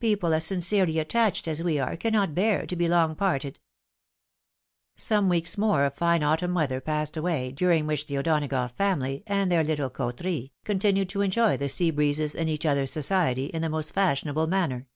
[0.00, 3.60] People as sincerely attached as we are, cannot bear to be long parted."
[4.96, 9.52] Some weeks more of fine autumn weather passed away, during which the O'Donagough family, and
[9.52, 13.68] their little coterie, continued to enjoy the sea breezes and each other's society, in the
[13.68, 14.86] most fashionable maimer.